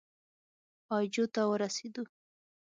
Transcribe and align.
اي 0.95 1.03
جو 1.13 1.23
ته 1.33 1.41
ورسېدو. 1.49 2.03